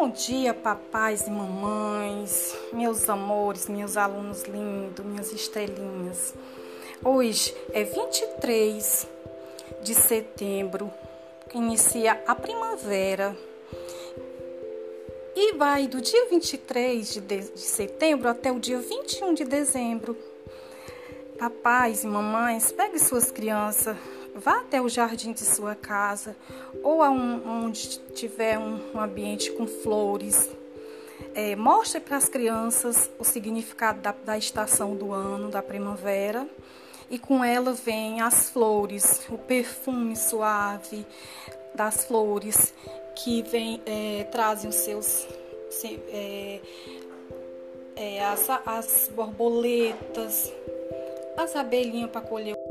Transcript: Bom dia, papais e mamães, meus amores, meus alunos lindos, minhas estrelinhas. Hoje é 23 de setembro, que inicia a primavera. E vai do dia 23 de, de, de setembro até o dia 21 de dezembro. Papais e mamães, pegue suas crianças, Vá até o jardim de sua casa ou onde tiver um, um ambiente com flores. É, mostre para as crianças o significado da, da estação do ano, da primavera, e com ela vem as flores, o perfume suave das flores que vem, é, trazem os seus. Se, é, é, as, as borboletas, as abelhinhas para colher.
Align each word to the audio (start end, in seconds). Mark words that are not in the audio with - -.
Bom 0.00 0.10
dia, 0.10 0.54
papais 0.54 1.26
e 1.26 1.30
mamães, 1.30 2.56
meus 2.72 3.10
amores, 3.10 3.66
meus 3.66 3.96
alunos 3.96 4.44
lindos, 4.44 5.04
minhas 5.04 5.32
estrelinhas. 5.32 6.34
Hoje 7.04 7.52
é 7.72 7.82
23 7.82 9.08
de 9.82 9.94
setembro, 9.96 10.88
que 11.48 11.58
inicia 11.58 12.22
a 12.28 12.34
primavera. 12.36 13.36
E 15.34 15.54
vai 15.54 15.88
do 15.88 16.00
dia 16.00 16.28
23 16.30 17.14
de, 17.14 17.20
de, 17.20 17.38
de 17.50 17.58
setembro 17.58 18.28
até 18.28 18.52
o 18.52 18.60
dia 18.60 18.78
21 18.78 19.34
de 19.34 19.44
dezembro. 19.44 20.16
Papais 21.40 22.04
e 22.04 22.06
mamães, 22.06 22.70
pegue 22.70 23.00
suas 23.00 23.32
crianças, 23.32 23.96
Vá 24.38 24.58
até 24.60 24.80
o 24.80 24.88
jardim 24.88 25.32
de 25.32 25.44
sua 25.44 25.74
casa 25.74 26.36
ou 26.82 27.00
onde 27.00 27.98
tiver 28.14 28.58
um, 28.58 28.80
um 28.94 29.00
ambiente 29.00 29.52
com 29.52 29.66
flores. 29.66 30.48
É, 31.34 31.56
mostre 31.56 32.00
para 32.00 32.16
as 32.16 32.28
crianças 32.28 33.10
o 33.18 33.24
significado 33.24 34.00
da, 34.00 34.12
da 34.12 34.38
estação 34.38 34.94
do 34.94 35.12
ano, 35.12 35.50
da 35.50 35.62
primavera, 35.62 36.48
e 37.10 37.18
com 37.18 37.42
ela 37.42 37.72
vem 37.72 38.20
as 38.20 38.50
flores, 38.50 39.26
o 39.28 39.38
perfume 39.38 40.16
suave 40.16 41.06
das 41.74 42.04
flores 42.04 42.74
que 43.16 43.42
vem, 43.42 43.80
é, 43.86 44.24
trazem 44.24 44.68
os 44.68 44.76
seus. 44.76 45.26
Se, 45.70 46.00
é, 46.10 46.60
é, 47.96 48.24
as, 48.24 48.48
as 48.64 49.10
borboletas, 49.14 50.52
as 51.36 51.54
abelhinhas 51.56 52.10
para 52.10 52.20
colher. 52.20 52.67